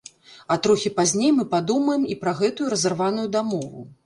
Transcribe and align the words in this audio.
А 0.53 0.55
трохі 0.67 0.91
пазней 0.99 1.31
мы 1.39 1.45
падумаем 1.53 2.09
і 2.15 2.19
пра 2.25 2.35
гэтую 2.41 2.71
разарваную 2.77 3.27
дамову. 3.39 3.89